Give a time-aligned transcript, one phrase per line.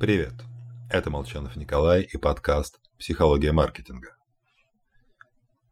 [0.00, 0.34] Привет,
[0.90, 4.16] это Молчанов Николай и подкаст «Психология маркетинга».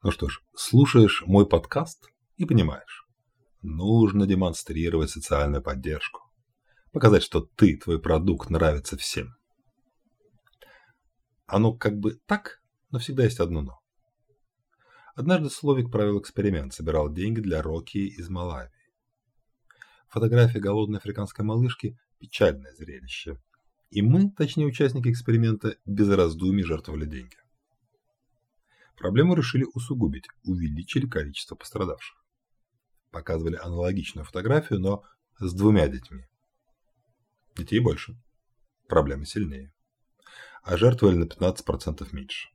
[0.04, 3.04] Ну что ж, слушаешь мой подкаст и понимаешь,
[3.62, 6.20] нужно демонстрировать социальную поддержку,
[6.92, 9.34] показать, что ты, твой продукт нравится всем.
[11.46, 13.80] Оно как бы так, но всегда есть одно «но».
[15.16, 18.70] Однажды Словик провел эксперимент, собирал деньги для Рокки из Малави.
[20.10, 23.36] Фотография голодной африканской малышки– печальное зрелище.
[23.92, 27.36] И мы, точнее участники эксперимента, без раздумий жертвовали деньги.
[28.96, 32.16] Проблему решили усугубить, увеличили количество пострадавших.
[33.10, 35.02] Показывали аналогичную фотографию, но
[35.38, 36.24] с двумя детьми.
[37.54, 38.16] Детей больше.
[38.88, 39.74] Проблемы сильнее.
[40.62, 42.48] А жертвовали на 15% меньше.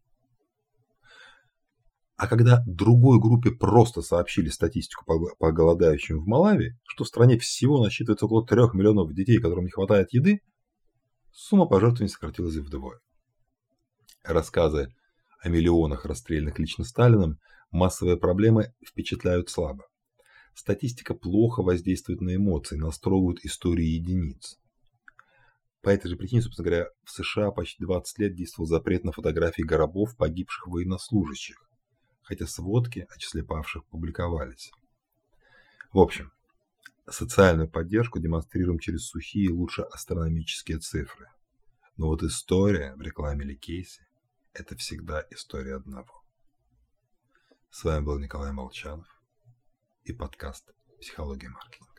[2.15, 7.83] А когда другой группе просто сообщили статистику по, голодающим в Малави, что в стране всего
[7.83, 10.41] насчитывается около 3 миллионов детей, которым не хватает еды,
[11.39, 12.99] сумма пожертвований сократилась вдвое.
[14.23, 14.93] Рассказы
[15.39, 17.39] о миллионах расстрелянных лично Сталином
[17.71, 19.85] массовые проблемы впечатляют слабо.
[20.53, 24.59] Статистика плохо воздействует на эмоции, настроивает истории единиц.
[25.81, 29.61] По этой же причине, собственно говоря, в США почти 20 лет действовал запрет на фотографии
[29.61, 31.67] гробов погибших военнослужащих
[32.27, 34.71] хотя сводки о числе павших публиковались.
[35.93, 36.33] В общем,
[37.11, 41.27] социальную поддержку демонстрируем через сухие, лучше астрономические цифры.
[41.95, 44.07] Но вот история в рекламе или кейсе–
[44.53, 46.23] это всегда история одного.
[47.69, 49.07] С вами был Николай Молчанов
[50.03, 51.96] и подкаст «Психология маркетинга».